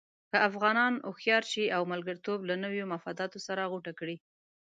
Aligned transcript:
که 0.31 0.37
افغانان 0.49 0.93
هوښیار 1.07 1.43
شي 1.51 1.65
او 1.75 1.81
ملګرتوب 1.93 2.39
له 2.49 2.55
نویو 2.63 2.89
مفاداتو 2.93 3.37
سره 3.47 3.69
غوټه 3.71 3.93
کړي. 3.99 4.15